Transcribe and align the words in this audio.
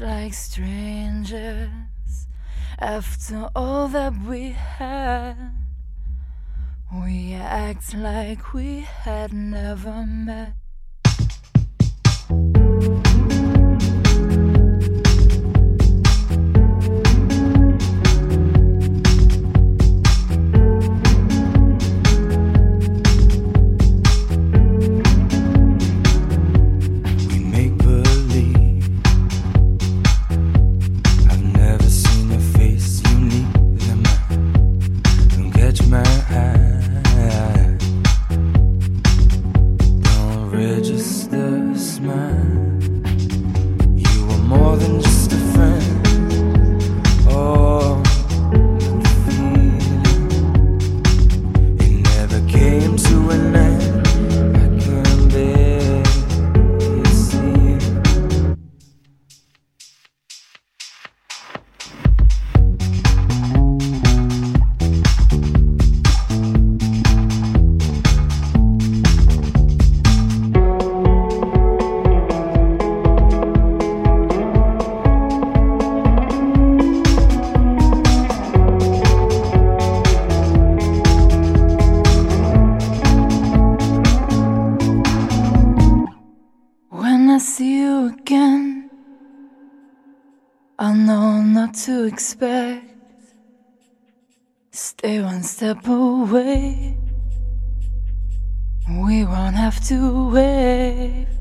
like 0.00 0.34
strangers 0.34 1.68
after 2.78 3.48
all 3.54 3.88
that 3.88 4.14
we 4.26 4.50
had. 4.50 5.52
We 6.92 7.34
act 7.34 7.94
like 7.94 8.52
we 8.52 8.80
had 8.80 9.32
never 9.32 10.04
met. 10.06 10.63
To 41.04 42.73
Stay 95.04 95.20
one 95.20 95.42
step 95.42 95.86
away. 95.86 96.96
We 98.88 99.26
won't 99.26 99.54
have 99.54 99.78
to 99.88 100.30
wait. 100.30 101.33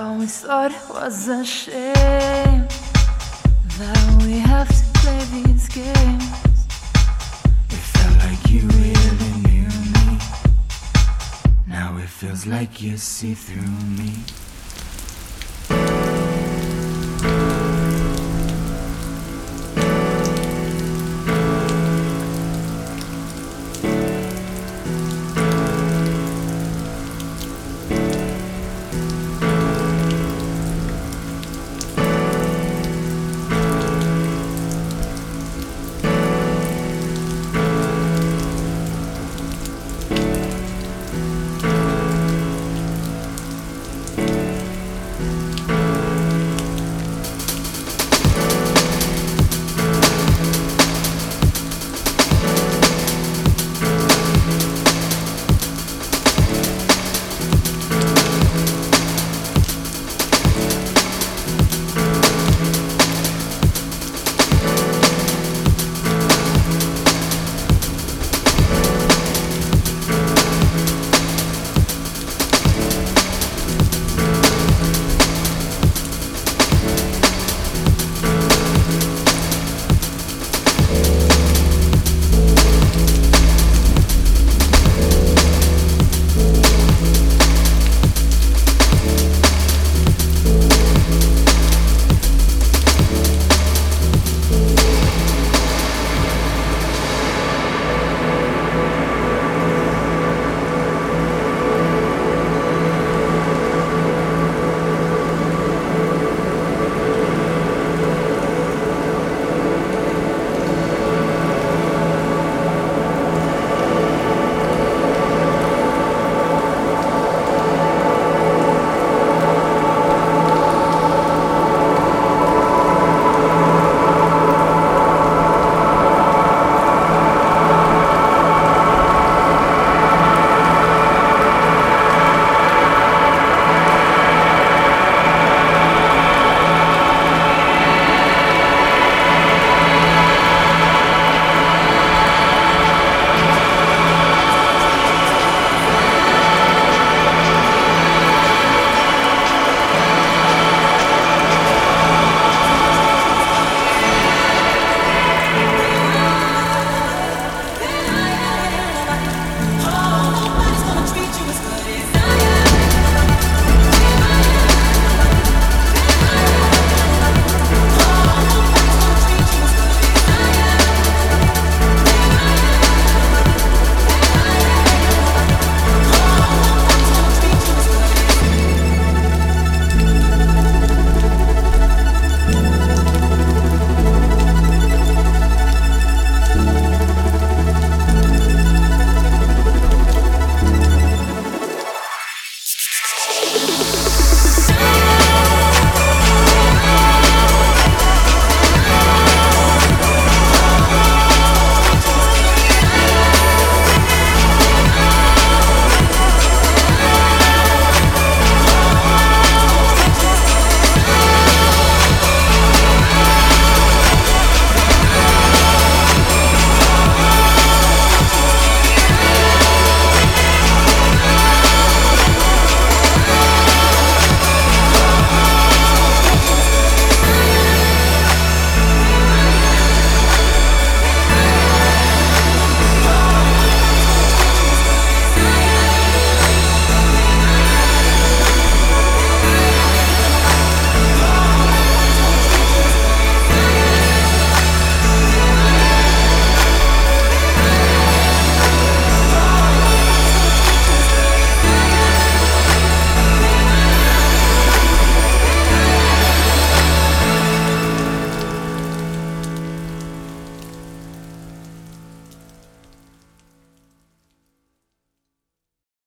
Was 0.00 1.28
a 1.28 1.44
shame 1.44 2.66
that 3.78 4.22
we 4.24 4.38
have 4.38 4.68
to 4.68 4.98
play 4.98 5.24
these 5.32 5.68
games. 5.68 6.66
It 7.70 7.82
felt 7.94 8.16
like 8.18 8.50
you 8.50 8.62
really 8.62 9.32
knew 9.46 9.68
me. 9.94 10.18
Now 11.68 11.96
it 11.98 12.08
feels 12.08 12.44
like 12.46 12.82
you 12.82 12.96
see 12.96 13.34
through 13.34 13.62
me. 14.02 14.43